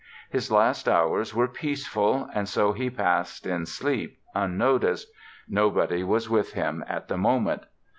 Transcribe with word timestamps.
His 0.31 0.51
last 0.51 0.89
hours 0.89 1.35
were 1.35 1.47
peaceful 1.47 2.27
and 2.33 2.49
so 2.49 2.73
he 2.73 2.89
passed 2.89 3.45
in 3.45 3.67
sleep, 3.67 4.17
unnoticed—nobody 4.33 6.03
was 6.03 6.27
with 6.27 6.53
him 6.53 6.83
at 6.87 7.07
the 7.07 7.17
moment. 7.19 7.61